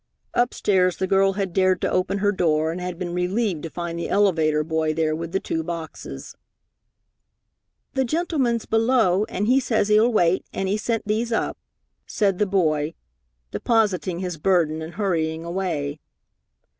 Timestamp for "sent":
10.77-11.07